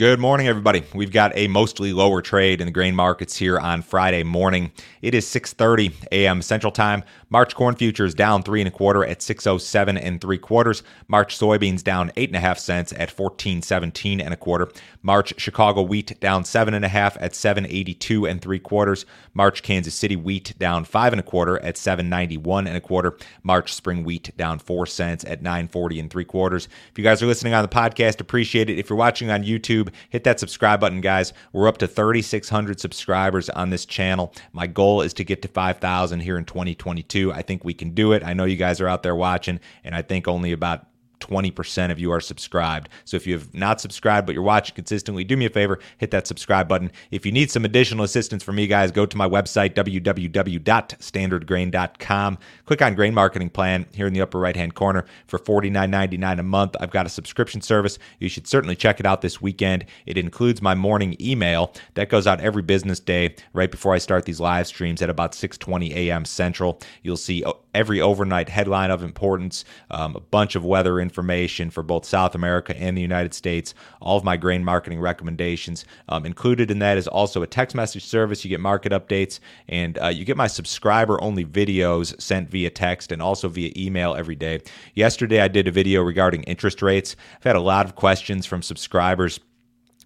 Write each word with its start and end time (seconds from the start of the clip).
Good 0.00 0.18
morning, 0.18 0.48
everybody. 0.48 0.82
We've 0.94 1.12
got 1.12 1.32
a 1.34 1.46
mostly 1.48 1.92
lower 1.92 2.22
trade 2.22 2.62
in 2.62 2.66
the 2.66 2.72
grain 2.72 2.96
markets 2.96 3.36
here 3.36 3.58
on 3.58 3.82
Friday 3.82 4.22
morning. 4.22 4.72
It 5.02 5.14
is 5.14 5.26
6:30 5.26 5.92
a.m. 6.10 6.40
Central 6.40 6.72
Time. 6.72 7.04
March 7.28 7.54
corn 7.54 7.74
futures 7.74 8.14
down 8.14 8.42
three 8.42 8.62
and 8.62 8.68
a 8.68 8.70
quarter 8.70 9.04
at 9.04 9.20
607 9.20 9.98
and 9.98 10.18
three 10.18 10.38
quarters. 10.38 10.82
March 11.06 11.38
soybeans 11.38 11.84
down 11.84 12.12
eight 12.16 12.30
and 12.30 12.36
a 12.36 12.40
half 12.40 12.58
cents 12.58 12.92
at 12.92 13.10
1417 13.10 14.22
and 14.22 14.32
a 14.32 14.38
quarter. 14.38 14.70
March 15.02 15.34
Chicago 15.36 15.82
wheat 15.82 16.18
down 16.18 16.44
seven 16.44 16.72
and 16.72 16.84
a 16.84 16.88
half 16.88 17.18
at 17.20 17.34
782 17.34 18.26
and 18.26 18.40
three 18.40 18.58
quarters. 18.58 19.04
March 19.34 19.62
Kansas 19.62 19.94
City 19.94 20.16
wheat 20.16 20.54
down 20.58 20.84
five 20.84 21.12
and 21.12 21.20
a 21.20 21.22
quarter 21.22 21.58
at 21.62 21.76
791 21.76 22.66
and 22.66 22.74
a 22.74 22.80
quarter. 22.80 23.18
March 23.42 23.74
spring 23.74 24.02
wheat 24.02 24.34
down 24.38 24.58
four 24.58 24.86
cents 24.86 25.24
at 25.26 25.42
940 25.42 26.00
and 26.00 26.10
three 26.10 26.24
quarters. 26.24 26.68
If 26.90 26.96
you 26.96 27.04
guys 27.04 27.22
are 27.22 27.26
listening 27.26 27.52
on 27.52 27.62
the 27.62 27.68
podcast, 27.68 28.20
appreciate 28.20 28.70
it. 28.70 28.78
If 28.78 28.88
you're 28.88 28.96
watching 28.96 29.30
on 29.30 29.44
YouTube 29.44 29.89
hit 30.08 30.24
that 30.24 30.40
subscribe 30.40 30.80
button, 30.80 31.00
guys. 31.00 31.32
We're 31.52 31.68
up 31.68 31.78
to 31.78 31.86
3,600 31.86 32.80
subscribers 32.80 33.48
on 33.50 33.70
this 33.70 33.84
channel. 33.84 34.34
My 34.52 34.66
goal 34.66 35.02
is 35.02 35.14
to 35.14 35.24
get 35.24 35.42
to 35.42 35.48
5,000 35.48 36.20
here 36.20 36.38
in 36.38 36.44
2022. 36.44 37.32
I 37.32 37.42
think 37.42 37.64
we 37.64 37.74
can 37.74 37.90
do 37.90 38.12
it. 38.12 38.24
I 38.24 38.32
know 38.32 38.44
you 38.44 38.56
guys 38.56 38.80
are 38.80 38.88
out 38.88 39.02
there 39.02 39.16
watching, 39.16 39.60
and 39.84 39.94
I 39.94 40.02
think 40.02 40.28
only 40.28 40.52
about 40.52 40.86
20% 41.20 41.90
of 41.90 41.98
you 41.98 42.10
are 42.10 42.20
subscribed. 42.20 42.88
So 43.04 43.16
if 43.16 43.26
you 43.26 43.34
have 43.34 43.54
not 43.54 43.80
subscribed 43.80 44.26
but 44.26 44.34
you're 44.34 44.42
watching 44.42 44.74
consistently, 44.74 45.24
do 45.24 45.36
me 45.36 45.46
a 45.46 45.50
favor, 45.50 45.78
hit 45.98 46.10
that 46.10 46.26
subscribe 46.26 46.68
button. 46.68 46.90
If 47.10 47.24
you 47.24 47.32
need 47.32 47.50
some 47.50 47.64
additional 47.64 48.04
assistance 48.04 48.42
from 48.42 48.56
me, 48.56 48.66
guys, 48.66 48.90
go 48.90 49.06
to 49.06 49.16
my 49.16 49.28
website, 49.28 49.74
www.standardgrain.com. 49.74 52.38
Click 52.66 52.82
on 52.82 52.94
Grain 52.94 53.14
Marketing 53.14 53.50
Plan 53.50 53.86
here 53.94 54.06
in 54.06 54.12
the 54.12 54.20
upper 54.20 54.38
right 54.38 54.56
hand 54.56 54.74
corner 54.74 55.04
for 55.26 55.38
$49.99 55.38 56.38
a 56.38 56.42
month. 56.42 56.76
I've 56.80 56.90
got 56.90 57.06
a 57.06 57.10
subscription 57.10 57.60
service. 57.60 57.98
You 58.18 58.28
should 58.28 58.46
certainly 58.46 58.76
check 58.76 59.00
it 59.00 59.06
out 59.06 59.20
this 59.20 59.40
weekend. 59.40 59.84
It 60.06 60.18
includes 60.18 60.62
my 60.62 60.74
morning 60.74 61.16
email 61.20 61.72
that 61.94 62.08
goes 62.08 62.26
out 62.26 62.40
every 62.40 62.62
business 62.62 63.00
day 63.00 63.34
right 63.52 63.70
before 63.70 63.94
I 63.94 63.98
start 63.98 64.24
these 64.24 64.40
live 64.40 64.66
streams 64.66 65.02
at 65.02 65.10
about 65.10 65.32
6:20 65.32 65.94
a.m. 65.94 66.24
Central. 66.24 66.80
You'll 67.02 67.16
see 67.16 67.44
uh, 67.44 67.52
every 67.74 68.00
overnight 68.00 68.48
headline 68.48 68.90
of 68.90 69.02
importance, 69.02 69.64
um, 69.90 70.16
a 70.16 70.20
bunch 70.20 70.54
of 70.54 70.64
weather 70.64 71.00
information 71.00 71.70
for 71.70 71.82
both 71.82 72.04
South 72.04 72.34
America 72.34 72.76
and 72.76 72.96
the 72.96 73.02
United 73.02 73.34
States, 73.34 73.74
all 74.00 74.16
of 74.16 74.24
my 74.24 74.36
grain 74.36 74.64
marketing 74.64 75.00
recommendations. 75.00 75.84
Um, 76.08 76.26
included 76.26 76.70
in 76.70 76.78
that 76.80 76.98
is 76.98 77.08
also 77.08 77.42
a 77.42 77.46
text 77.46 77.76
message 77.76 78.04
service. 78.04 78.44
You 78.44 78.48
get 78.48 78.60
market 78.60 78.92
updates 78.92 79.40
and 79.68 79.98
uh, 79.98 80.08
you 80.08 80.24
get 80.24 80.36
my 80.36 80.46
subscriber 80.46 81.22
only 81.22 81.44
videos 81.44 82.20
sent 82.20 82.50
via 82.50 82.70
text 82.70 83.12
and 83.12 83.22
also 83.22 83.48
via 83.48 83.72
email 83.76 84.14
every 84.14 84.36
day. 84.36 84.60
Yesterday, 84.94 85.40
I 85.40 85.48
did 85.48 85.68
a 85.68 85.72
video 85.72 86.02
regarding 86.02 86.42
interest 86.44 86.82
rates. 86.82 87.16
I've 87.36 87.44
had 87.44 87.56
a 87.56 87.60
lot 87.60 87.86
of 87.86 87.94
questions 87.94 88.46
from 88.46 88.62
subscribers 88.62 89.40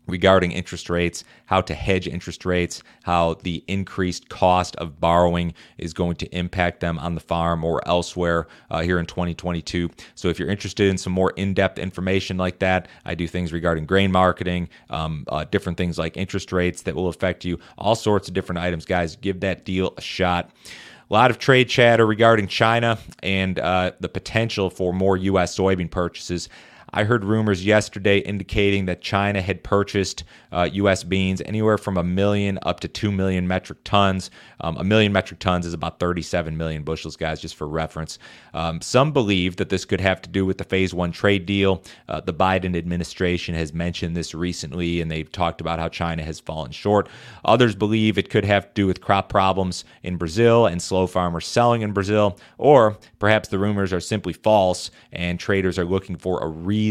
regarding 0.06 0.52
interest 0.52 0.90
rates, 0.90 1.24
how 1.46 1.60
to 1.60 1.74
hedge 1.74 2.06
interest 2.06 2.44
rates, 2.44 2.82
how 3.04 3.34
the 3.42 3.64
increased 3.68 4.28
cost 4.28 4.76
of 4.76 5.00
borrowing 5.00 5.54
is 5.78 5.92
going 5.92 6.16
to 6.16 6.26
impact 6.36 6.80
them 6.80 6.98
on 6.98 7.14
the 7.14 7.20
farm 7.20 7.64
or 7.64 7.86
elsewhere 7.86 8.46
uh, 8.70 8.82
here 8.82 8.98
in 8.98 9.06
2022. 9.06 9.90
So, 10.14 10.28
if 10.28 10.38
you're 10.38 10.50
interested 10.50 10.88
in 10.88 10.98
some 10.98 11.12
more 11.12 11.32
in 11.36 11.54
depth 11.54 11.78
information 11.78 12.36
like 12.36 12.58
that, 12.60 12.88
I 13.04 13.14
do 13.14 13.26
things 13.26 13.52
regarding 13.52 13.86
grain 13.86 14.12
marketing, 14.12 14.68
um, 14.90 15.24
uh, 15.28 15.44
different 15.44 15.78
things 15.78 15.98
like 15.98 16.16
interest 16.16 16.52
rates 16.52 16.82
that 16.82 16.94
will 16.94 17.08
affect 17.08 17.44
you, 17.44 17.58
all 17.78 17.94
sorts 17.94 18.28
of 18.28 18.34
different 18.34 18.58
items. 18.60 18.84
Guys, 18.84 19.16
give 19.16 19.40
that 19.40 19.64
deal 19.64 19.94
a 19.96 20.00
shot. 20.00 20.50
A 21.10 21.12
lot 21.12 21.30
of 21.30 21.38
trade 21.38 21.68
chatter 21.68 22.06
regarding 22.06 22.48
China 22.48 22.98
and 23.22 23.58
uh, 23.58 23.92
the 24.00 24.08
potential 24.08 24.70
for 24.70 24.92
more 24.92 25.16
U.S. 25.18 25.56
soybean 25.56 25.90
purchases. 25.90 26.48
I 26.92 27.04
heard 27.04 27.24
rumors 27.24 27.64
yesterday 27.64 28.18
indicating 28.18 28.86
that 28.86 29.00
China 29.00 29.40
had 29.40 29.64
purchased 29.64 30.24
uh, 30.52 30.68
U.S. 30.72 31.02
beans 31.02 31.42
anywhere 31.44 31.78
from 31.78 31.96
a 31.96 32.04
million 32.04 32.58
up 32.62 32.80
to 32.80 32.88
two 32.88 33.10
million 33.10 33.48
metric 33.48 33.78
tons. 33.84 34.30
Um, 34.60 34.76
a 34.76 34.84
million 34.84 35.12
metric 35.12 35.40
tons 35.40 35.66
is 35.66 35.72
about 35.72 35.98
37 35.98 36.56
million 36.56 36.84
bushels, 36.84 37.16
guys, 37.16 37.40
just 37.40 37.56
for 37.56 37.66
reference. 37.66 38.18
Um, 38.52 38.80
some 38.80 39.12
believe 39.12 39.56
that 39.56 39.68
this 39.68 39.84
could 39.84 40.00
have 40.00 40.22
to 40.22 40.30
do 40.30 40.46
with 40.46 40.58
the 40.58 40.64
phase 40.64 40.94
one 40.94 41.10
trade 41.10 41.46
deal. 41.46 41.82
Uh, 42.08 42.20
the 42.20 42.34
Biden 42.34 42.76
administration 42.76 43.54
has 43.54 43.72
mentioned 43.72 44.16
this 44.16 44.34
recently, 44.34 45.00
and 45.00 45.10
they've 45.10 45.30
talked 45.30 45.60
about 45.60 45.78
how 45.80 45.88
China 45.88 46.22
has 46.22 46.38
fallen 46.38 46.70
short. 46.70 47.08
Others 47.44 47.74
believe 47.74 48.18
it 48.18 48.30
could 48.30 48.44
have 48.44 48.68
to 48.68 48.74
do 48.74 48.86
with 48.86 49.00
crop 49.00 49.28
problems 49.28 49.84
in 50.02 50.16
Brazil 50.16 50.66
and 50.66 50.80
slow 50.80 51.06
farmers 51.06 51.46
selling 51.46 51.82
in 51.82 51.92
Brazil, 51.92 52.38
or 52.58 52.96
perhaps 53.18 53.48
the 53.48 53.58
rumors 53.58 53.92
are 53.92 54.00
simply 54.00 54.32
false 54.32 54.90
and 55.12 55.40
traders 55.40 55.78
are 55.78 55.84
looking 55.84 56.16
for 56.16 56.40
a 56.42 56.46
reason 56.46 56.83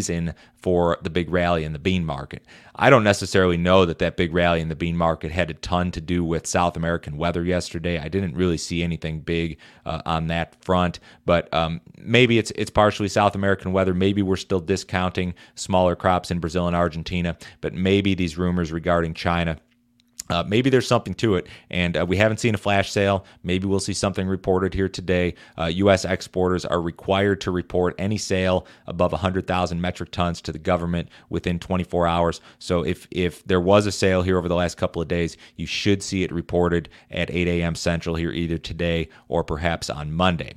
for 0.56 0.98
the 1.02 1.10
big 1.10 1.30
rally 1.30 1.64
in 1.64 1.74
the 1.74 1.80
bean 1.80 2.06
market. 2.06 2.44
I 2.76 2.90
don't 2.90 3.04
necessarily 3.04 3.58
know 3.58 3.86
that 3.86 4.00
that 4.00 4.18
big 4.18 4.34
rally 4.34 4.62
in 4.62 4.70
the 4.70 4.76
bean 4.76 4.96
market 4.96 5.32
had 5.32 5.50
a 5.50 5.54
ton 5.56 5.92
to 5.92 6.02
do 6.02 6.24
with 6.24 6.48
South 6.48 6.78
American 6.78 7.18
weather 7.18 7.44
yesterday. 7.44 8.00
I 8.00 8.08
didn't 8.08 8.36
really 8.36 8.58
see 8.58 8.82
anything 8.82 9.20
big 9.20 9.58
uh, 9.86 10.02
on 10.06 10.28
that 10.28 10.64
front, 10.64 11.00
but 11.26 11.54
um, 11.54 11.82
maybe 11.98 12.38
it's 12.38 12.52
it's 12.52 12.72
partially 12.72 13.10
South 13.10 13.36
American 13.36 13.74
weather. 13.74 13.94
Maybe 13.94 14.22
we're 14.22 14.36
still 14.38 14.60
discounting 14.60 15.34
smaller 15.56 15.96
crops 15.96 16.32
in 16.32 16.40
Brazil 16.40 16.68
and 16.68 16.76
Argentina, 16.76 17.38
but 17.62 17.74
maybe 17.74 18.16
these 18.16 18.38
rumors 18.38 18.72
regarding 18.72 19.14
China 19.14 19.58
uh, 20.30 20.44
maybe 20.48 20.70
there's 20.70 20.88
something 20.88 21.14
to 21.16 21.36
it, 21.36 21.48
and 21.70 21.98
uh, 21.98 22.06
we 22.08 22.18
haven't 22.18 22.38
seen 22.38 22.56
a 22.56 22.58
flash 22.58 22.92
sale. 22.92 23.26
Maybe 23.44 23.68
we'll 23.68 23.80
see 23.80 23.94
something 23.94 24.28
reported 24.28 24.74
here 24.74 24.90
today. 24.90 25.36
Uh, 25.58 25.66
U.S. 25.66 26.06
exporters 26.06 26.66
are 26.66 26.82
required 26.82 27.42
to 27.42 27.52
report 27.52 27.96
any 27.98 28.18
sale 28.18 28.66
above 28.88 29.12
100,000 29.12 29.82
metric 29.82 30.12
tons 30.12 30.42
to 30.42 30.52
the 30.52 30.60
government 30.60 31.10
within 31.30 31.60
24 31.60 32.08
hours. 32.08 32.42
So 32.60 32.84
if 32.84 33.08
if 33.12 33.44
there 33.46 33.62
was 33.62 33.86
a 33.86 33.92
sale 33.92 34.22
here 34.22 34.38
over 34.38 34.48
the 34.48 34.56
last 34.56 34.78
couple 34.78 35.02
of 35.02 35.08
days, 35.08 35.38
you 35.56 35.66
should 35.66 36.02
see 36.02 36.24
it 36.24 36.32
reported 36.32 36.90
at 37.12 37.30
8 37.30 37.48
a.m. 37.48 37.76
Central 37.76 38.16
here 38.16 38.32
either 38.32 38.58
today 38.58 39.10
or 39.28 39.44
perhaps 39.44 39.90
on 39.90 40.12
Monday. 40.12 40.54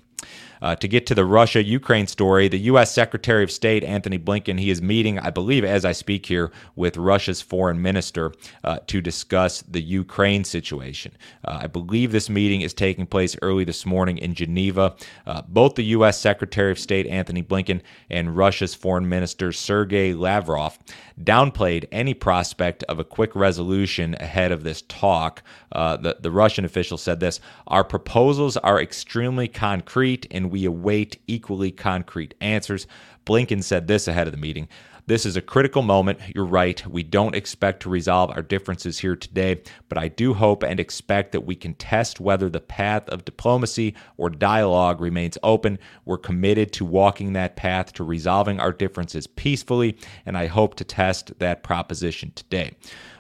Uh, 0.63 0.75
to 0.77 0.89
get 0.89 1.07
to 1.07 1.15
the 1.15 1.25
Russia 1.25 1.63
Ukraine 1.63 2.07
story, 2.07 2.49
the 2.49 2.59
U.S. 2.59 2.93
Secretary 2.93 3.43
of 3.43 3.51
State 3.51 3.85
Antony 3.85 4.19
Blinken 4.19 4.59
he 4.59 4.71
is 4.71 4.81
meeting, 4.81 5.19
I 5.19 5.31
believe, 5.31 5.65
as 5.65 5.85
I 5.85 5.93
speak 5.93 6.27
here, 6.27 6.51
with 6.75 6.97
Russia's 6.97 7.43
foreign 7.43 7.81
minister 7.81 8.33
uh, 8.65 8.79
to 8.87 9.01
discuss 9.01 9.63
the 9.63 9.83
Ukraine 9.83 10.45
situation. 10.45 11.13
Uh, 11.45 11.61
I 11.63 11.67
believe 11.67 12.13
this 12.13 12.31
meeting 12.31 12.63
is 12.63 12.75
taking 12.75 13.07
place 13.07 13.37
early 13.43 13.65
this 13.65 13.87
morning 13.87 14.19
in 14.19 14.35
Geneva. 14.35 14.97
Uh, 15.27 15.43
both 15.49 15.75
the 15.75 15.85
U.S. 15.85 16.21
Secretary 16.21 16.71
of 16.71 16.79
State 16.79 17.07
Antony 17.07 17.43
Blinken 17.43 17.81
and 18.11 18.37
Russia's 18.37 18.75
foreign 18.75 19.09
minister 19.09 19.53
Sergei 19.53 20.15
Lavrov 20.15 20.79
downplayed 21.23 21.87
any 21.91 22.15
prospect 22.15 22.83
of 22.85 22.99
a 22.99 23.05
quick 23.05 23.35
resolution 23.35 24.15
ahead 24.21 24.53
of 24.53 24.63
this 24.63 24.83
talk. 24.83 25.43
Uh, 25.73 25.97
the, 25.97 26.17
the 26.21 26.31
Russian 26.31 26.65
official 26.65 26.99
said 26.99 27.21
this 27.21 27.41
Our 27.67 27.85
proposals 27.85 28.57
are 28.59 28.81
extremely 28.81 29.49
concrete 29.49 30.27
and 30.31 30.51
we 30.51 30.56
await 30.65 31.21
equally 31.27 31.71
concrete 31.71 32.35
answers. 32.41 32.87
Blinken 33.25 33.63
said 33.63 33.87
this 33.87 34.09
ahead 34.09 34.27
of 34.27 34.33
the 34.33 34.39
meeting. 34.39 34.69
This 35.09 35.25
is 35.25 35.37
a 35.37 35.41
critical 35.41 35.83
moment. 35.83 36.19
You're 36.35 36.45
right. 36.45 36.85
We 36.85 37.05
don't 37.05 37.37
expect 37.37 37.81
to 37.83 37.91
resolve 37.91 38.31
our 38.31 38.43
differences 38.43 38.99
here 38.99 39.15
today, 39.15 39.63
but 39.89 39.99
I 39.99 40.09
do 40.09 40.35
hope 40.35 40.65
and 40.65 40.81
expect 40.81 41.31
that 41.31 41.47
we 41.47 41.55
can 41.55 41.75
test 41.75 42.19
whether 42.19 42.51
the 42.51 42.61
path 42.61 43.09
of 43.09 43.25
diplomacy 43.25 43.95
or 44.17 44.31
dialogue 44.31 45.01
remains 45.01 45.39
open. 45.45 45.79
We're 46.05 46.19
committed 46.19 46.73
to 46.73 46.85
walking 46.85 47.35
that 47.35 47.55
path 47.55 47.93
to 47.95 48.05
resolving 48.05 48.59
our 48.59 48.73
differences 48.73 49.29
peacefully, 49.29 49.97
and 50.25 50.37
I 50.37 50.47
hope 50.47 50.75
to 50.77 50.85
test 50.85 51.39
that 51.39 51.63
proposition 51.63 52.33
today. 52.35 52.73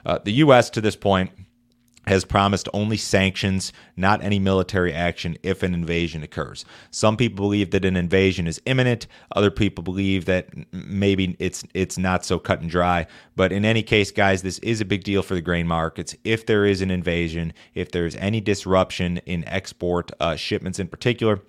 Uh, 0.04 0.18
the 0.24 0.32
U.S. 0.32 0.70
to 0.70 0.80
this 0.80 0.96
point 0.96 1.30
has 2.06 2.24
promised 2.24 2.68
only 2.72 2.96
sanctions, 2.96 3.72
not 3.96 4.22
any 4.22 4.38
military 4.38 4.92
action 4.92 5.36
if 5.42 5.62
an 5.62 5.74
invasion 5.74 6.22
occurs. 6.22 6.64
Some 6.90 7.16
people 7.16 7.36
believe 7.36 7.70
that 7.72 7.84
an 7.84 7.96
invasion 7.96 8.46
is 8.46 8.60
imminent. 8.66 9.06
Other 9.34 9.50
people 9.50 9.82
believe 9.82 10.24
that 10.26 10.48
maybe 10.72 11.36
it's 11.38 11.64
it's 11.74 11.98
not 11.98 12.24
so 12.24 12.38
cut 12.38 12.60
and 12.60 12.70
dry. 12.70 13.06
But 13.34 13.52
in 13.52 13.64
any 13.64 13.82
case, 13.82 14.10
guys, 14.10 14.42
this 14.42 14.58
is 14.60 14.80
a 14.80 14.84
big 14.84 15.04
deal 15.04 15.22
for 15.22 15.34
the 15.34 15.42
grain 15.42 15.66
markets. 15.66 16.14
If 16.24 16.46
there 16.46 16.64
is 16.64 16.80
an 16.80 16.90
invasion, 16.90 17.52
if 17.74 17.90
there's 17.90 18.16
any 18.16 18.40
disruption 18.40 19.18
in 19.26 19.44
export 19.48 20.12
uh, 20.20 20.36
shipments 20.36 20.78
in 20.78 20.88
particular, 20.88 21.40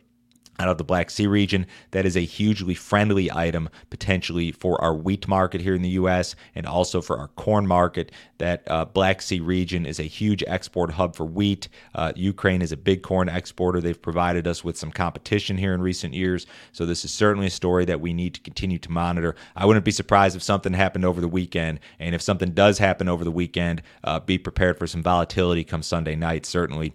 out 0.60 0.70
of 0.70 0.78
the 0.78 0.84
Black 0.84 1.10
Sea 1.10 1.28
region. 1.28 1.66
That 1.92 2.06
is 2.06 2.16
a 2.16 2.22
hugely 2.22 2.74
friendly 2.74 3.32
item 3.32 3.70
potentially 3.90 4.52
for 4.52 4.82
our 4.82 4.94
wheat 4.94 5.28
market 5.28 5.62
here 5.62 5.76
in 5.76 5.82
the 5.82 5.90
U.S. 5.90 6.36
and 6.56 6.66
also 6.66 7.02
for 7.02 7.18
our 7.18 7.28
corn 7.30 7.68
market. 7.68 8.12
That 8.38 8.64
uh, 8.68 8.86
Black 8.86 9.22
Sea 9.22 9.40
region 9.40 9.86
is 9.86 10.00
a 10.00 10.04
huge 10.04 10.44
export 10.48 10.92
hub 10.92 11.16
for 11.16 11.26
wheat. 11.26 11.68
Uh, 11.96 12.14
Ukraine 12.16 12.62
is 12.62 12.72
a 12.72 12.78
big 12.78 13.02
corn 13.02 13.30
exporter. 13.30 13.82
They've 13.82 14.02
provided 14.02 14.48
us 14.48 14.64
with 14.64 14.78
some 14.78 14.92
competition 14.92 15.58
here 15.58 15.74
in 15.74 15.82
recent 15.82 16.14
years. 16.14 16.46
So 16.72 16.86
this 16.86 17.04
is 17.04 17.12
certainly 17.12 17.48
a 17.48 17.52
story 17.52 17.86
that 17.86 18.02
we 18.02 18.14
need 18.14 18.34
to 18.36 18.42
continue 18.42 18.78
to 18.80 18.92
monitor. 18.92 19.36
I 19.56 19.66
wouldn't 19.66 19.86
be 19.86 19.92
surprised 19.92 20.36
if 20.36 20.44
something 20.44 20.74
happened 20.74 21.06
over 21.06 21.22
the 21.22 21.28
weekend. 21.28 21.80
And 22.00 22.14
if 22.14 22.22
something 22.22 22.52
does 22.52 22.78
happen 22.78 23.08
over 23.08 23.24
the 23.24 23.32
weekend, 23.32 23.82
uh, 24.04 24.20
be 24.20 24.38
prepared 24.38 24.78
for 24.78 24.88
some 24.88 25.04
volatility 25.04 25.64
come 25.64 25.84
Sunday 25.84 26.16
night, 26.16 26.46
certainly. 26.46 26.94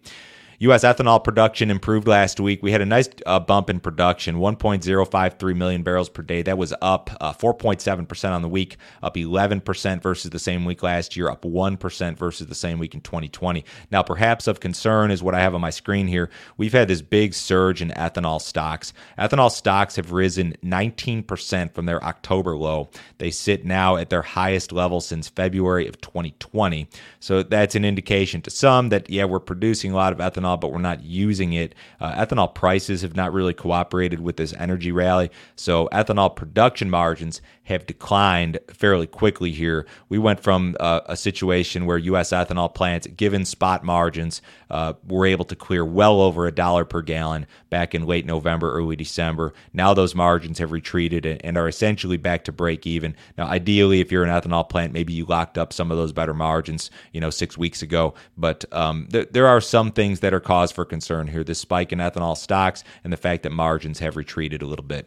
U.S. 0.62 0.84
ethanol 0.84 1.24
production 1.24 1.72
improved 1.72 2.06
last 2.06 2.38
week. 2.38 2.62
We 2.62 2.70
had 2.70 2.80
a 2.80 2.86
nice 2.86 3.08
uh, 3.26 3.40
bump 3.40 3.68
in 3.68 3.80
production, 3.80 4.36
1.053 4.36 5.56
million 5.56 5.82
barrels 5.82 6.08
per 6.08 6.22
day. 6.22 6.42
That 6.42 6.56
was 6.56 6.72
up 6.80 7.10
uh, 7.20 7.32
4.7% 7.32 8.30
on 8.30 8.42
the 8.42 8.48
week, 8.48 8.76
up 9.02 9.16
11% 9.16 10.00
versus 10.00 10.30
the 10.30 10.38
same 10.38 10.64
week 10.64 10.84
last 10.84 11.16
year, 11.16 11.28
up 11.28 11.42
1% 11.42 12.16
versus 12.16 12.46
the 12.46 12.54
same 12.54 12.78
week 12.78 12.94
in 12.94 13.00
2020. 13.00 13.64
Now, 13.90 14.04
perhaps 14.04 14.46
of 14.46 14.60
concern 14.60 15.10
is 15.10 15.20
what 15.20 15.34
I 15.34 15.40
have 15.40 15.56
on 15.56 15.60
my 15.60 15.70
screen 15.70 16.06
here. 16.06 16.30
We've 16.56 16.72
had 16.72 16.86
this 16.86 17.02
big 17.02 17.34
surge 17.34 17.82
in 17.82 17.88
ethanol 17.88 18.40
stocks. 18.40 18.92
Ethanol 19.18 19.50
stocks 19.50 19.96
have 19.96 20.12
risen 20.12 20.54
19% 20.64 21.74
from 21.74 21.86
their 21.86 22.04
October 22.04 22.56
low. 22.56 22.88
They 23.18 23.32
sit 23.32 23.64
now 23.64 23.96
at 23.96 24.10
their 24.10 24.22
highest 24.22 24.70
level 24.70 25.00
since 25.00 25.28
February 25.28 25.88
of 25.88 26.00
2020. 26.00 26.88
So 27.18 27.42
that's 27.42 27.74
an 27.74 27.84
indication 27.84 28.42
to 28.42 28.50
some 28.50 28.90
that, 28.90 29.10
yeah, 29.10 29.24
we're 29.24 29.40
producing 29.40 29.90
a 29.90 29.96
lot 29.96 30.12
of 30.12 30.20
ethanol 30.20 30.51
ethanol, 30.52 30.60
but 30.60 30.72
we're 30.72 30.78
not 30.78 31.02
using 31.02 31.52
it. 31.52 31.74
Uh, 32.00 32.12
ethanol 32.12 32.52
prices 32.52 33.02
have 33.02 33.16
not 33.16 33.32
really 33.32 33.54
cooperated 33.54 34.20
with 34.20 34.36
this 34.36 34.54
energy 34.54 34.92
rally. 34.92 35.30
So 35.56 35.88
ethanol 35.92 36.34
production 36.34 36.90
margins 36.90 37.40
have 37.64 37.86
declined 37.86 38.58
fairly 38.68 39.06
quickly 39.06 39.52
here. 39.52 39.86
We 40.08 40.18
went 40.18 40.40
from 40.40 40.76
uh, 40.80 41.00
a 41.06 41.16
situation 41.16 41.86
where 41.86 41.96
U.S. 41.98 42.30
ethanol 42.30 42.72
plants, 42.72 43.06
given 43.06 43.44
spot 43.44 43.84
margins, 43.84 44.42
uh, 44.68 44.94
were 45.06 45.26
able 45.26 45.44
to 45.44 45.54
clear 45.54 45.84
well 45.84 46.20
over 46.20 46.46
a 46.46 46.52
dollar 46.52 46.84
per 46.84 47.02
gallon 47.02 47.46
back 47.70 47.94
in 47.94 48.04
late 48.04 48.26
November, 48.26 48.72
early 48.72 48.96
December. 48.96 49.54
Now 49.72 49.94
those 49.94 50.14
margins 50.14 50.58
have 50.58 50.72
retreated 50.72 51.24
and 51.24 51.56
are 51.56 51.68
essentially 51.68 52.16
back 52.16 52.44
to 52.44 52.52
break 52.52 52.86
even. 52.86 53.14
Now, 53.38 53.46
ideally, 53.46 54.00
if 54.00 54.10
you're 54.10 54.24
an 54.24 54.30
ethanol 54.30 54.68
plant, 54.68 54.92
maybe 54.92 55.12
you 55.12 55.24
locked 55.24 55.56
up 55.56 55.72
some 55.72 55.90
of 55.90 55.96
those 55.96 56.12
better 56.12 56.34
margins, 56.34 56.90
you 57.12 57.20
know, 57.20 57.30
six 57.30 57.56
weeks 57.56 57.80
ago. 57.80 58.14
But 58.36 58.64
um, 58.72 59.06
th- 59.12 59.28
there 59.30 59.46
are 59.46 59.60
some 59.60 59.92
things 59.92 60.20
that 60.20 60.31
are 60.34 60.40
cause 60.40 60.72
for 60.72 60.84
concern 60.84 61.28
here: 61.28 61.44
the 61.44 61.54
spike 61.54 61.92
in 61.92 61.98
ethanol 61.98 62.36
stocks 62.36 62.84
and 63.04 63.12
the 63.12 63.16
fact 63.16 63.42
that 63.42 63.52
margins 63.52 63.98
have 63.98 64.16
retreated 64.16 64.62
a 64.62 64.66
little 64.66 64.84
bit. 64.84 65.06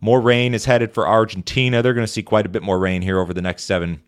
More 0.00 0.20
rain 0.20 0.54
is 0.54 0.64
headed 0.64 0.92
for 0.92 1.08
Argentina. 1.08 1.82
They're 1.82 1.94
going 1.94 2.06
to 2.06 2.12
see 2.12 2.22
quite 2.22 2.46
a 2.46 2.50
bit 2.50 2.62
more 2.62 2.78
rain 2.78 3.00
here 3.00 3.18
over 3.18 3.32
the 3.32 3.42
next 3.42 3.64
seven 3.64 4.02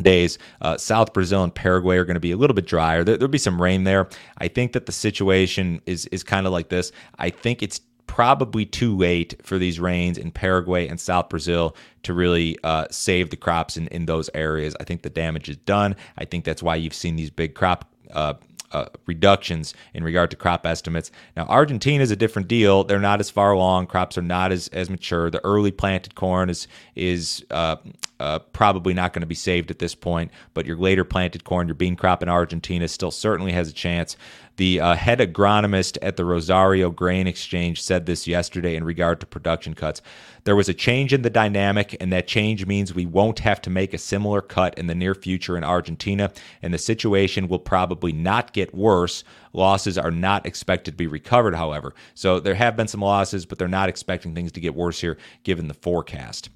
days. 0.00 0.38
Uh, 0.60 0.76
South 0.76 1.12
Brazil 1.12 1.44
and 1.44 1.54
Paraguay 1.54 1.96
are 1.96 2.04
going 2.04 2.14
to 2.14 2.20
be 2.20 2.32
a 2.32 2.36
little 2.36 2.54
bit 2.54 2.66
drier. 2.66 3.04
There, 3.04 3.16
will 3.18 3.28
be 3.28 3.38
some 3.38 3.60
rain 3.60 3.84
there. 3.84 4.08
I 4.38 4.48
think 4.48 4.72
that 4.72 4.86
the 4.86 4.92
situation 4.92 5.80
is 5.86 6.06
is 6.06 6.22
kind 6.22 6.46
of 6.46 6.52
like 6.52 6.68
this. 6.68 6.92
I 7.18 7.30
think 7.30 7.62
it's 7.62 7.80
probably 8.06 8.66
too 8.66 8.94
late 8.94 9.34
for 9.42 9.56
these 9.56 9.80
rains 9.80 10.18
in 10.18 10.30
Paraguay 10.30 10.86
and 10.86 11.00
South 11.00 11.30
Brazil 11.30 11.74
to 12.02 12.12
really 12.12 12.58
uh, 12.62 12.84
save 12.90 13.30
the 13.30 13.36
crops 13.38 13.78
in, 13.78 13.88
in 13.88 14.04
those 14.04 14.28
areas. 14.34 14.76
I 14.78 14.84
think 14.84 15.00
the 15.00 15.08
damage 15.08 15.48
is 15.48 15.56
done. 15.56 15.96
I 16.18 16.26
think 16.26 16.44
that's 16.44 16.62
why 16.62 16.76
you've 16.76 16.92
seen 16.92 17.16
these 17.16 17.30
big 17.30 17.54
crop 17.54 17.88
uh, 18.12 18.34
uh, 18.72 18.86
reductions 19.06 19.74
in 19.94 20.04
regard 20.04 20.30
to 20.30 20.36
crop 20.36 20.66
estimates. 20.66 21.10
Now, 21.36 21.46
Argentina 21.46 22.02
is 22.02 22.10
a 22.10 22.16
different 22.16 22.48
deal. 22.48 22.84
They're 22.84 22.98
not 22.98 23.20
as 23.20 23.30
far 23.30 23.52
along. 23.52 23.86
Crops 23.86 24.16
are 24.18 24.22
not 24.22 24.52
as, 24.52 24.68
as 24.68 24.90
mature. 24.90 25.30
The 25.30 25.44
early 25.44 25.70
planted 25.70 26.14
corn 26.14 26.50
is 26.50 26.66
is 26.94 27.44
uh, 27.50 27.76
uh, 28.22 28.38
probably 28.38 28.94
not 28.94 29.12
going 29.12 29.20
to 29.22 29.26
be 29.26 29.34
saved 29.34 29.70
at 29.70 29.80
this 29.80 29.94
point, 29.94 30.30
but 30.54 30.64
your 30.64 30.76
later 30.76 31.04
planted 31.04 31.42
corn, 31.42 31.66
your 31.66 31.74
bean 31.74 31.96
crop 31.96 32.22
in 32.22 32.28
Argentina, 32.28 32.86
still 32.86 33.10
certainly 33.10 33.52
has 33.52 33.68
a 33.68 33.72
chance. 33.72 34.16
The 34.56 34.80
uh, 34.80 34.94
head 34.94 35.18
agronomist 35.18 35.98
at 36.02 36.16
the 36.16 36.24
Rosario 36.24 36.90
Grain 36.90 37.26
Exchange 37.26 37.82
said 37.82 38.06
this 38.06 38.26
yesterday 38.26 38.76
in 38.76 38.84
regard 38.84 39.18
to 39.20 39.26
production 39.26 39.74
cuts. 39.74 40.02
There 40.44 40.54
was 40.54 40.68
a 40.68 40.74
change 40.74 41.12
in 41.12 41.22
the 41.22 41.30
dynamic, 41.30 41.96
and 42.00 42.12
that 42.12 42.26
change 42.28 42.66
means 42.66 42.94
we 42.94 43.06
won't 43.06 43.40
have 43.40 43.60
to 43.62 43.70
make 43.70 43.94
a 43.94 43.98
similar 43.98 44.40
cut 44.40 44.78
in 44.78 44.88
the 44.88 44.94
near 44.94 45.14
future 45.14 45.56
in 45.56 45.64
Argentina, 45.64 46.30
and 46.60 46.72
the 46.72 46.78
situation 46.78 47.48
will 47.48 47.58
probably 47.58 48.12
not 48.12 48.52
get 48.52 48.74
worse. 48.74 49.24
Losses 49.52 49.96
are 49.96 50.10
not 50.10 50.46
expected 50.46 50.92
to 50.92 50.96
be 50.96 51.06
recovered, 51.06 51.54
however. 51.54 51.94
So 52.14 52.38
there 52.38 52.54
have 52.54 52.76
been 52.76 52.88
some 52.88 53.00
losses, 53.00 53.46
but 53.46 53.58
they're 53.58 53.68
not 53.68 53.88
expecting 53.88 54.34
things 54.34 54.52
to 54.52 54.60
get 54.60 54.74
worse 54.74 55.00
here 55.00 55.16
given 55.44 55.68
the 55.68 55.74
forecast. 55.74 56.50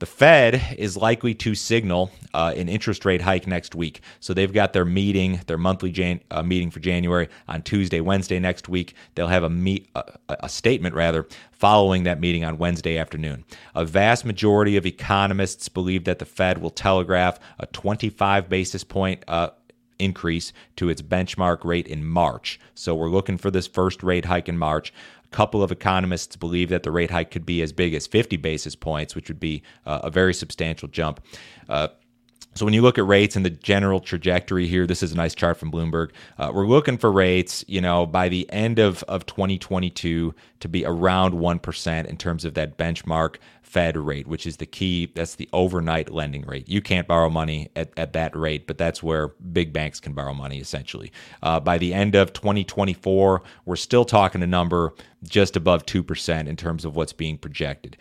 The 0.00 0.06
Fed 0.06 0.76
is 0.78 0.96
likely 0.96 1.34
to 1.34 1.54
signal 1.54 2.10
uh, 2.32 2.54
an 2.56 2.70
interest 2.70 3.04
rate 3.04 3.20
hike 3.20 3.46
next 3.46 3.74
week. 3.74 4.00
So 4.18 4.32
they've 4.32 4.52
got 4.52 4.72
their 4.72 4.86
meeting, 4.86 5.42
their 5.46 5.58
monthly 5.58 5.92
Jan- 5.92 6.22
uh, 6.30 6.42
meeting 6.42 6.70
for 6.70 6.80
January 6.80 7.28
on 7.46 7.60
Tuesday, 7.60 8.00
Wednesday 8.00 8.38
next 8.38 8.66
week. 8.66 8.94
They'll 9.14 9.26
have 9.26 9.42
a 9.42 9.50
meet 9.50 9.90
uh, 9.94 10.04
a 10.30 10.48
statement 10.48 10.94
rather 10.94 11.28
following 11.52 12.04
that 12.04 12.18
meeting 12.18 12.46
on 12.46 12.56
Wednesday 12.56 12.96
afternoon. 12.96 13.44
A 13.74 13.84
vast 13.84 14.24
majority 14.24 14.78
of 14.78 14.86
economists 14.86 15.68
believe 15.68 16.04
that 16.04 16.18
the 16.18 16.24
Fed 16.24 16.56
will 16.62 16.70
telegraph 16.70 17.38
a 17.58 17.66
25 17.66 18.48
basis 18.48 18.82
point 18.82 19.22
uh, 19.28 19.50
increase 20.00 20.52
to 20.76 20.88
its 20.88 21.02
benchmark 21.02 21.64
rate 21.64 21.86
in 21.86 22.04
March. 22.04 22.58
So 22.74 22.94
we're 22.94 23.10
looking 23.10 23.38
for 23.38 23.50
this 23.50 23.66
first 23.66 24.02
rate 24.02 24.24
hike 24.24 24.48
in 24.48 24.58
March 24.58 24.92
A 25.24 25.28
couple 25.28 25.62
of 25.62 25.70
economists 25.70 26.36
believe 26.36 26.70
that 26.70 26.82
the 26.82 26.90
rate 26.90 27.10
hike 27.10 27.30
could 27.30 27.46
be 27.46 27.62
as 27.62 27.72
big 27.72 27.94
as 27.94 28.06
50 28.06 28.36
basis 28.38 28.74
points, 28.74 29.14
which 29.14 29.28
would 29.28 29.40
be 29.40 29.62
uh, 29.86 30.00
a 30.02 30.10
very 30.10 30.34
substantial 30.34 30.88
jump. 30.88 31.20
Uh, 31.68 31.88
so 32.54 32.64
when 32.64 32.74
you 32.74 32.82
look 32.82 32.98
at 32.98 33.06
rates 33.06 33.36
and 33.36 33.44
the 33.44 33.50
general 33.50 34.00
trajectory 34.00 34.66
here, 34.66 34.86
this 34.86 35.02
is 35.02 35.12
a 35.12 35.16
nice 35.16 35.34
chart 35.34 35.56
from 35.56 35.70
Bloomberg. 35.70 36.10
Uh, 36.36 36.50
we're 36.52 36.66
looking 36.66 36.98
for 36.98 37.12
rates, 37.12 37.64
you 37.68 37.80
know, 37.80 38.06
by 38.06 38.28
the 38.28 38.50
end 38.50 38.80
of, 38.80 39.04
of 39.04 39.24
2022 39.26 40.34
to 40.58 40.68
be 40.68 40.84
around 40.84 41.34
1% 41.34 42.06
in 42.06 42.16
terms 42.16 42.44
of 42.44 42.54
that 42.54 42.76
benchmark 42.76 43.36
Fed 43.62 43.96
rate, 43.96 44.26
which 44.26 44.48
is 44.48 44.56
the 44.56 44.66
key. 44.66 45.12
That's 45.14 45.36
the 45.36 45.48
overnight 45.52 46.10
lending 46.10 46.42
rate. 46.44 46.68
You 46.68 46.82
can't 46.82 47.06
borrow 47.06 47.30
money 47.30 47.70
at, 47.76 47.92
at 47.96 48.14
that 48.14 48.36
rate, 48.36 48.66
but 48.66 48.78
that's 48.78 49.00
where 49.00 49.28
big 49.28 49.72
banks 49.72 50.00
can 50.00 50.12
borrow 50.12 50.34
money 50.34 50.58
essentially. 50.58 51.12
Uh, 51.44 51.60
by 51.60 51.78
the 51.78 51.94
end 51.94 52.16
of 52.16 52.32
2024, 52.32 53.42
we're 53.66 53.76
still 53.76 54.04
talking 54.04 54.42
a 54.42 54.46
number 54.46 54.92
just 55.22 55.54
above 55.54 55.86
2% 55.86 56.48
in 56.48 56.56
terms 56.56 56.84
of 56.84 56.96
what's 56.96 57.12
being 57.12 57.38
projected. 57.38 57.96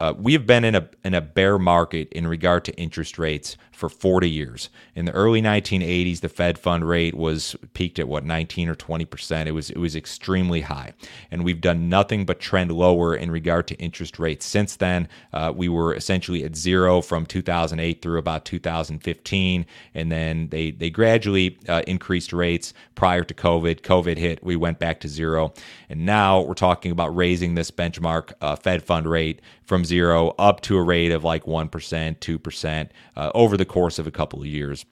Uh, 0.00 0.14
we 0.16 0.32
have 0.32 0.46
been 0.46 0.64
in 0.64 0.74
a 0.74 0.88
in 1.04 1.12
a 1.14 1.20
bear 1.20 1.58
market 1.58 2.10
in 2.12 2.26
regard 2.26 2.64
to 2.64 2.74
interest 2.76 3.18
rates 3.18 3.56
for 3.70 3.88
40 3.88 4.28
years. 4.28 4.68
In 4.94 5.06
the 5.06 5.12
early 5.12 5.40
1980s, 5.40 6.20
the 6.20 6.28
Fed 6.28 6.58
fund 6.58 6.86
rate 6.86 7.14
was 7.14 7.56
peaked 7.72 7.98
at 7.98 8.08
what 8.08 8.24
19 8.24 8.68
or 8.68 8.74
20 8.74 9.04
percent. 9.04 9.48
It 9.48 9.52
was 9.52 9.70
it 9.70 9.78
was 9.78 9.96
extremely 9.96 10.62
high, 10.62 10.94
and 11.30 11.44
we've 11.44 11.60
done 11.60 11.88
nothing 11.88 12.24
but 12.24 12.40
trend 12.40 12.72
lower 12.72 13.14
in 13.14 13.30
regard 13.30 13.66
to 13.68 13.74
interest 13.76 14.18
rates 14.18 14.46
since 14.46 14.76
then. 14.76 15.08
Uh, 15.32 15.52
we 15.54 15.68
were 15.68 15.94
essentially 15.94 16.44
at 16.44 16.56
zero 16.56 17.02
from 17.02 17.26
2008 17.26 18.00
through 18.00 18.18
about 18.18 18.46
2015, 18.46 19.66
and 19.94 20.12
then 20.12 20.48
they 20.48 20.70
they 20.70 20.88
gradually 20.88 21.58
uh, 21.68 21.82
increased 21.86 22.32
rates 22.32 22.72
prior 22.94 23.24
to 23.24 23.34
COVID. 23.34 23.80
COVID 23.82 24.16
hit, 24.16 24.42
we 24.42 24.56
went 24.56 24.78
back 24.78 25.00
to 25.00 25.08
zero, 25.08 25.52
and 25.88 26.06
now 26.06 26.40
we're 26.40 26.54
talking 26.54 26.90
about 26.90 27.14
raising 27.14 27.54
this 27.54 27.70
benchmark 27.70 28.32
uh, 28.40 28.56
Fed 28.56 28.82
fund 28.82 29.06
rate 29.06 29.40
from 29.62 29.84
zero 29.90 30.34
up 30.38 30.60
to 30.62 30.76
a 30.76 30.82
rate 30.82 31.10
of 31.10 31.24
like 31.24 31.44
1%, 31.44 31.68
2% 31.68 32.88
uh, 33.16 33.30
over 33.34 33.56
the 33.56 33.64
course 33.64 33.98
of 33.98 34.06
a 34.06 34.10
couple 34.10 34.40
of 34.40 34.46
years. 34.46 34.86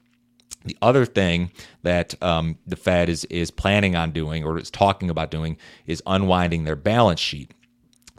The 0.65 0.77
other 0.81 1.05
thing 1.05 1.51
that 1.83 2.21
um, 2.21 2.57
the 2.67 2.75
Fed 2.75 3.07
is 3.07 3.23
is 3.25 3.49
planning 3.49 3.95
on 3.95 4.11
doing 4.11 4.43
or 4.43 4.57
is 4.57 4.69
talking 4.69 5.09
about 5.09 5.31
doing 5.31 5.57
is 5.87 6.03
unwinding 6.05 6.65
their 6.65 6.75
balance 6.75 7.21
sheet 7.21 7.53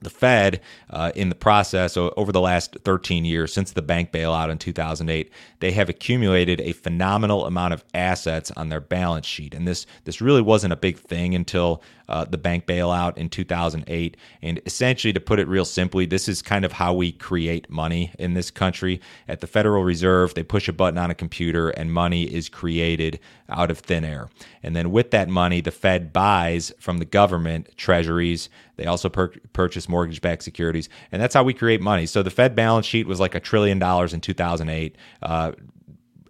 the 0.02 0.10
Fed, 0.10 0.60
uh, 0.88 1.12
in 1.14 1.28
the 1.28 1.34
process 1.34 1.96
over 1.96 2.32
the 2.32 2.40
last 2.40 2.76
13 2.84 3.24
years 3.24 3.52
since 3.52 3.72
the 3.72 3.82
bank 3.82 4.12
bailout 4.12 4.50
in 4.50 4.58
2008, 4.58 5.30
they 5.60 5.72
have 5.72 5.88
accumulated 5.88 6.60
a 6.60 6.72
phenomenal 6.72 7.46
amount 7.46 7.74
of 7.74 7.84
assets 7.94 8.50
on 8.52 8.68
their 8.68 8.80
balance 8.80 9.26
sheet, 9.26 9.54
and 9.54 9.66
this 9.68 9.86
this 10.04 10.20
really 10.20 10.42
wasn't 10.42 10.72
a 10.72 10.76
big 10.76 10.98
thing 10.98 11.34
until 11.34 11.82
uh, 12.10 12.24
the 12.24 12.36
bank 12.36 12.66
bailout 12.66 13.16
in 13.16 13.28
2008. 13.28 14.16
And 14.42 14.60
essentially, 14.66 15.12
to 15.12 15.20
put 15.20 15.38
it 15.38 15.48
real 15.48 15.64
simply, 15.64 16.06
this 16.06 16.28
is 16.28 16.42
kind 16.42 16.64
of 16.64 16.72
how 16.72 16.92
we 16.92 17.12
create 17.12 17.70
money 17.70 18.12
in 18.18 18.34
this 18.34 18.50
country. 18.50 19.00
At 19.28 19.40
the 19.40 19.46
Federal 19.46 19.84
Reserve, 19.84 20.34
they 20.34 20.42
push 20.42 20.68
a 20.68 20.72
button 20.72 20.98
on 20.98 21.10
a 21.10 21.14
computer, 21.14 21.70
and 21.70 21.92
money 21.92 22.24
is 22.24 22.48
created 22.48 23.20
out 23.48 23.70
of 23.70 23.78
thin 23.78 24.04
air. 24.04 24.28
And 24.62 24.74
then 24.74 24.90
with 24.90 25.12
that 25.12 25.28
money, 25.28 25.60
the 25.60 25.70
Fed 25.70 26.12
buys 26.12 26.72
from 26.80 26.98
the 26.98 27.04
government 27.04 27.68
treasuries. 27.76 28.48
They 28.76 28.86
also 28.86 29.08
per- 29.08 29.32
purchase 29.52 29.88
mortgage 29.88 30.20
backed 30.20 30.42
securities. 30.42 30.88
And 31.12 31.22
that's 31.22 31.34
how 31.34 31.44
we 31.44 31.54
create 31.54 31.80
money. 31.80 32.06
So 32.06 32.22
the 32.22 32.30
Fed 32.30 32.56
balance 32.56 32.86
sheet 32.86 33.06
was 33.06 33.20
like 33.20 33.34
a 33.34 33.40
trillion 33.40 33.78
dollars 33.78 34.12
in 34.12 34.20
2008. 34.20 34.96
Uh, 35.22 35.52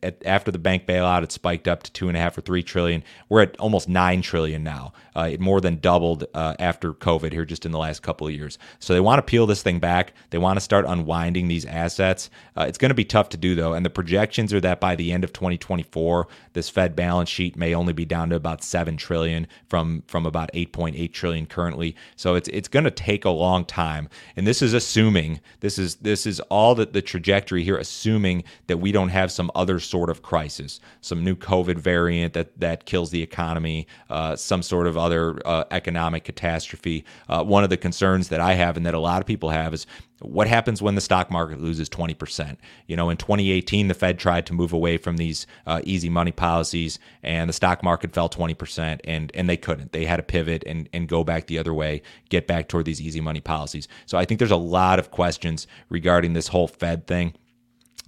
at, 0.03 0.25
after 0.25 0.51
the 0.51 0.59
bank 0.59 0.87
bailout, 0.87 1.23
it 1.23 1.33
spiked 1.33 1.69
up 1.69 1.83
to 1.83 1.93
two 1.93 2.09
and 2.09 2.17
a 2.17 2.21
half 2.21 2.37
or 2.37 2.41
three 2.41 2.63
trillion. 2.63 3.03
We're 3.29 3.43
at 3.43 3.57
almost 3.59 3.89
nine 3.89 4.23
trillion 4.23 4.63
now. 4.63 4.93
Uh, 5.17 5.31
it 5.33 5.41
more 5.41 5.61
than 5.61 5.77
doubled 5.77 6.25
uh, 6.35 6.55
after 6.59 6.93
COVID 6.93 7.33
here, 7.33 7.45
just 7.45 7.67
in 7.67 7.73
the 7.73 7.79
last 7.79 8.03
couple 8.03 8.27
of 8.27 8.33
years. 8.33 8.59
So 8.79 8.95
they 8.95 9.01
want 9.01 9.19
to 9.19 9.23
peel 9.23 9.47
this 9.47 9.63
thing 9.63 9.79
back. 9.79 10.13
They 10.31 10.39
want 10.39 10.57
to 10.57 10.61
start 10.61 10.85
unwinding 10.87 11.49
these 11.49 11.65
assets. 11.65 12.31
Uh, 12.57 12.65
it's 12.69 12.79
going 12.79 12.91
to 12.91 12.95
be 12.95 13.05
tough 13.05 13.29
to 13.31 13.37
do 13.37 13.55
though, 13.55 13.75
and 13.75 13.85
the 13.85 13.91
projections 13.91 14.53
are 14.53 14.61
that 14.61 14.81
by 14.81 14.97
the 14.97 15.13
end 15.13 15.25
of 15.25 15.33
2024, 15.33 16.29
this 16.53 16.71
Fed 16.71 16.95
balance 16.95 17.29
sheet 17.29 17.57
may 17.57 17.75
only 17.75 17.93
be 17.93 18.05
down 18.05 18.31
to 18.31 18.37
about 18.37 18.63
seven 18.63 18.97
trillion 18.97 19.47
from 19.69 20.03
from 20.07 20.27
about 20.27 20.51
8.8 20.53 21.13
trillion 21.13 21.47
currently. 21.47 21.97
So 22.17 22.35
it's 22.35 22.49
it's 22.49 22.69
going 22.69 22.85
to 22.85 22.91
take 22.91 23.25
a 23.25 23.31
long 23.31 23.65
time, 23.65 24.09
and 24.37 24.47
this 24.47 24.63
is 24.63 24.75
assuming 24.75 25.41
this 25.61 25.79
is 25.79 25.97
this 25.97 26.27
is 26.27 26.41
all 26.49 26.75
that 26.77 26.93
the 26.93 27.03
trajectory 27.03 27.65
here, 27.65 27.77
assuming 27.77 28.45
that 28.69 28.79
we 28.79 28.93
don't 28.93 29.09
have 29.11 29.33
some 29.33 29.51
other 29.55 29.81
sort 29.91 30.09
of 30.09 30.23
crisis, 30.23 30.81
some 31.01 31.25
new 31.25 31.35
COVID 31.35 31.77
variant 31.79 32.33
that 32.35 32.59
that 32.61 32.87
kills 32.87 33.11
the 33.11 33.23
economy, 33.23 33.87
uh, 34.09 34.37
some 34.37 34.63
sort 34.63 34.87
of 34.87 34.97
other 34.97 35.41
uh, 35.45 35.65
economic 35.71 36.25
catastrophe. 36.25 37.05
Uh, 37.29 37.43
one 37.43 37.65
of 37.65 37.71
the 37.71 37.77
concerns 37.77 38.29
that 38.29 38.41
I 38.41 38.55
have 38.55 38.77
and 38.77 38.87
that 38.87 38.95
a 38.95 39.01
lot 39.01 39.21
of 39.21 39.27
people 39.27 39.51
have 39.51 39.75
is 39.75 39.87
what 40.21 40.47
happens 40.47 40.83
when 40.83 40.95
the 40.95 41.01
stock 41.01 41.31
market 41.31 41.61
loses 41.61 41.89
20%? 41.89 42.57
You 42.87 42.97
know, 42.97 43.09
in 43.11 43.17
2018, 43.17 43.89
the 43.89 43.95
Fed 43.95 44.19
tried 44.19 44.47
to 44.47 44.53
move 44.53 44.73
away 44.73 44.99
from 44.99 45.17
these 45.17 45.47
uh, 45.67 45.81
easy 45.85 46.11
money 46.11 46.33
policies, 46.33 46.99
and 47.23 47.49
the 47.49 47.55
stock 47.55 47.83
market 47.83 48.13
fell 48.13 48.29
20%, 48.29 49.01
and 49.05 49.33
and 49.35 49.49
they 49.49 49.57
couldn't. 49.57 49.93
They 49.93 50.05
had 50.05 50.17
to 50.17 50.23
pivot 50.23 50.63
and 50.67 50.89
and 50.93 51.09
go 51.09 51.25
back 51.25 51.47
the 51.47 51.59
other 51.59 51.75
way, 51.75 52.03
get 52.29 52.47
back 52.47 52.69
toward 52.69 52.85
these 52.85 53.01
easy 53.01 53.21
money 53.21 53.41
policies. 53.41 53.89
So 54.07 54.19
I 54.19 54.25
think 54.25 54.39
there's 54.39 54.51
a 54.51 54.57
lot 54.57 54.99
of 54.99 55.11
questions 55.11 55.67
regarding 55.89 56.35
this 56.35 56.49
whole 56.49 56.69
Fed 56.69 57.07
thing. 57.07 57.35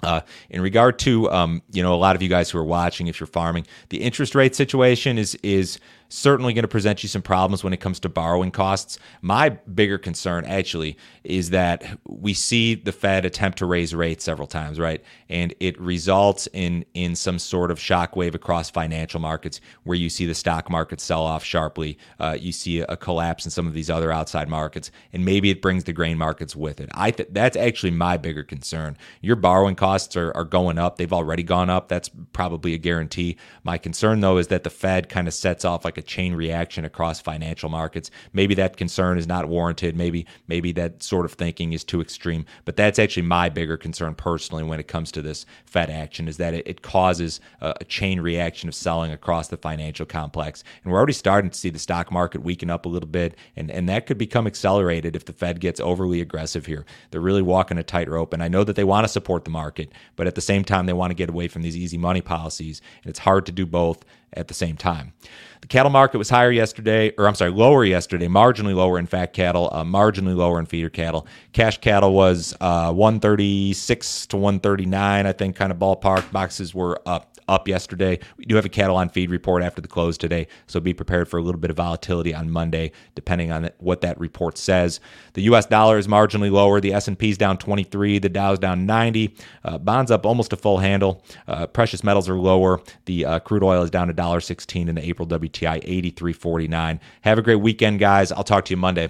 Uh, 0.03 0.21
in 0.51 0.61
regard 0.61 0.99
to 0.99 1.31
um, 1.31 1.63
you 1.73 1.81
know 1.83 1.95
a 1.95 1.97
lot 1.97 2.17
of 2.17 2.23
you 2.23 2.29
guys 2.29 2.51
who 2.51 2.59
are 2.59 2.65
watching, 2.65 3.07
if 3.07 3.21
you're 3.21 3.27
farming, 3.27 3.67
the 3.91 4.03
interest 4.03 4.35
rate 4.35 4.55
situation 4.57 5.17
is 5.17 5.37
is 5.45 5.79
certainly 6.13 6.53
going 6.53 6.63
to 6.63 6.69
present 6.69 7.03
you 7.03 7.09
some 7.09 7.23
problems 7.23 7.65
when 7.65 7.73
it 7.73 7.79
comes 7.79 7.99
to 8.01 8.09
borrowing 8.09 8.51
costs. 8.51 8.99
My 9.23 9.49
bigger 9.49 9.97
concern 9.97 10.45
actually 10.45 10.99
is 11.25 11.51
that 11.51 11.99
we 12.07 12.35
see 12.35 12.75
the 12.75 12.93
Fed 12.93 13.25
attempt 13.25 13.59
to 13.59 13.67
raise 13.67 13.95
rates 13.95 14.25
several 14.25 14.47
times, 14.47 14.79
right? 14.79 15.03
And 15.29 15.55
it 15.59 15.81
results 15.81 16.49
in 16.53 16.85
in 16.95 17.17
some 17.17 17.39
sort 17.39 17.71
of 17.71 17.79
shockwave 17.79 18.35
across 18.35 18.71
financial 18.71 19.21
markets 19.21 19.61
where 19.85 19.97
you 19.97 20.11
see 20.11 20.27
the 20.27 20.35
stock 20.35 20.69
market 20.69 21.01
sell 21.01 21.23
off 21.23 21.43
sharply. 21.43 21.97
Uh, 22.21 22.37
you 22.39 22.53
see 22.53 22.81
a 22.81 22.97
collapse 22.97 23.45
in 23.47 23.51
some 23.51 23.67
of 23.67 23.73
these 23.73 23.89
other 23.89 24.13
outside 24.13 24.49
markets, 24.49 24.91
and 25.13 25.25
maybe 25.25 25.49
it 25.49 25.63
brings 25.63 25.85
the 25.85 25.93
grain 25.93 26.19
markets 26.19 26.55
with 26.55 26.81
it. 26.81 26.91
I 26.93 27.11
th- 27.11 27.31
that's 27.33 27.57
actually 27.57 27.93
my 27.93 28.19
bigger 28.19 28.43
concern. 28.43 28.99
Your 29.23 29.37
borrowing 29.37 29.77
costs 29.77 30.15
are, 30.17 30.33
are 30.37 30.45
going 30.45 30.79
up. 30.79 30.99
They've 30.99 31.13
already 31.13 31.43
gone 31.43 31.71
up. 31.71 31.89
That's 31.89 32.11
probably 32.35 32.75
a 32.75 32.79
guarantee. 32.79 33.39
My 33.65 33.79
concern 33.79 34.21
though 34.21 34.37
is 34.37 34.49
that 34.49 34.65
the 34.65 34.71
Fed 34.71 35.09
kind 35.09 35.27
of 35.27 35.33
sets 35.33 35.65
off 35.65 35.85
like 35.87 35.97
a 35.97 36.02
chain 36.03 36.35
reaction 36.35 36.85
across 36.85 37.21
financial 37.21 37.69
markets. 37.69 38.11
Maybe 38.33 38.55
that 38.55 38.77
concern 38.77 39.19
is 39.19 39.27
not 39.27 39.49
warranted. 39.49 39.97
Maybe 39.97 40.27
maybe 40.49 40.73
that 40.73 41.03
sort 41.03 41.25
of 41.25 41.33
thinking 41.33 41.73
is 41.73 41.85
too 41.85 42.01
extreme. 42.01 42.45
But 42.65 42.77
that's 42.77 42.99
actually 42.99 43.23
my 43.25 43.49
bigger 43.49 43.77
concern 43.77 44.15
personally 44.15 44.63
when 44.63 44.81
it 44.81 44.89
comes 44.89 45.13
to 45.13 45.23
this 45.23 45.47
Fed 45.65 45.91
action 45.91 46.29
is 46.29 46.37
that 46.37 46.55
it, 46.55 46.67
it 46.67 46.83
causes 46.83 47.41
a, 47.61 47.75
a 47.81 47.85
chain 47.85 48.21
reaction 48.21 48.69
of 48.69 48.75
selling 48.75 49.13
across 49.13 49.49
the 49.49 49.57
financial 49.57 50.07
complex. 50.07 50.65
And 50.83 50.93
we're 50.93 50.99
already 50.99 51.13
starting 51.13 51.51
to 51.51 51.59
see 51.59 51.71
the 51.71 51.79
stock 51.79 52.11
market 52.11 52.43
weaken 52.43 52.71
up 52.71 52.87
a 52.87 52.89
little 52.89 53.09
bit, 53.09 53.37
and 53.57 53.71
and 53.71 53.89
that 53.89 54.07
could 54.07 54.19
become 54.19 54.47
accelerated 54.47 55.17
if 55.17 55.25
the 55.25 55.33
Fed 55.33 55.61
gets 55.61 55.81
overly 55.81 56.21
aggressive 56.21 56.67
here. 56.67 56.85
They're 57.11 57.21
really 57.21 57.43
walking 57.43 57.79
a 57.79 57.83
tightrope, 57.83 58.33
and 58.33 58.43
I 58.43 58.49
know 58.49 58.65
that 58.65 58.77
they 58.77 58.85
want 58.85 59.05
to 59.05 59.13
support 59.13 59.45
the 59.45 59.51
market, 59.51 59.93
but 60.17 60.27
at 60.27 60.35
the 60.35 60.41
same 60.41 60.65
time 60.65 60.87
they 60.87 60.93
want 60.93 61.11
to 61.11 61.15
get 61.15 61.31
away 61.31 61.49
from 61.49 61.63
these 61.63 61.77
easy 61.77 61.99
money 61.99 62.21
policies, 62.21 62.81
and 63.03 63.11
it's 63.11 63.19
hard 63.21 63.47
to 63.47 63.53
do 63.53 63.67
both 63.67 64.05
at 64.35 64.49
the 64.49 64.55
same 64.55 64.77
time. 64.77 65.13
The 65.61 65.69
cattle 65.69 65.91
market 65.91 66.19
was 66.19 66.29
higher 66.29 66.51
yesterday, 66.51 67.13
or 67.17 67.29
I'm 67.29 67.37
sorry, 67.37 67.53
lower 67.53 67.85
yesterday, 67.85 68.27
marginally 68.27 68.75
lower 68.75 68.99
in 68.99 69.07
fat 69.07 69.33
cattle, 69.33 69.69
uh, 69.73 69.85
marginally 69.85 70.35
lower 70.35 70.59
in 70.59 70.67
feeder 70.67 70.91
cattle. 70.91 71.27
Cash 71.53 71.79
cattle 71.79 72.13
was 72.13 72.55
uh, 72.61 72.93
136 72.93 74.27
to 74.27 74.37
139, 74.37 75.27
I 75.27 75.33
think, 75.33 75.55
kind 75.55 75.71
of 75.71 75.79
ballpark. 75.79 76.33
Boxes 76.33 76.75
were 76.75 77.01
up 77.07 77.32
up 77.49 77.69
yesterday. 77.69 78.19
We 78.37 78.45
do 78.45 78.57
have 78.57 78.65
a 78.65 78.71
cattle 78.71 78.97
on 78.97 79.09
feed 79.09 79.31
report 79.31 79.63
after 79.63 79.81
the 79.81 79.89
close 79.89 80.19
today, 80.19 80.47
so 80.67 80.81
be 80.81 80.95
prepared 80.95 81.29
for 81.29 81.39
a 81.39 81.43
little 81.43 81.61
bit 81.61 81.71
of 81.71 81.77
volatility 81.77 82.35
on 82.35 82.51
Monday, 82.51 82.93
depending 83.15 83.51
on 83.51 83.71
what 83.79 84.01
that 84.03 84.19
report 84.19 84.59
says. 84.59 85.01
The 85.35 85.43
U.S. 85.43 85.67
dollar 85.67 85.99
is 85.99 86.07
marginally 86.07 86.51
lower. 86.51 86.81
The 86.81 86.93
S&P 86.93 87.31
is 87.31 87.39
down 87.39 87.59
23. 87.59 88.19
The 88.19 88.29
Dow 88.29 88.53
is 88.53 88.59
down 88.59 88.87
90. 88.87 89.37
Uh, 89.65 89.79
bonds 89.79 90.11
up 90.11 90.27
almost 90.27 90.53
a 90.53 90.57
full 90.57 90.79
handle. 90.79 91.25
Uh, 91.47 91.67
precious 91.67 92.05
metals 92.05 92.29
are 92.29 92.37
lower. 92.37 92.81
The 93.07 93.25
uh, 93.25 93.39
crude 93.41 93.63
oil 93.63 93.83
is 93.83 93.91
down 93.91 94.09
to 94.09 94.15
$1.16 94.15 94.89
in 94.89 94.95
the 94.95 95.07
April 95.07 95.27
WTI 95.29 95.85
83.49. 96.15 97.01
Have 97.23 97.39
a 97.39 97.43
great 97.43 97.57
weekend, 97.57 97.99
guys. 97.99 98.33
I'll 98.33 98.45
talk 98.45 98.65
to 98.67 98.71
you 98.71 98.77
Monday. 98.77 99.09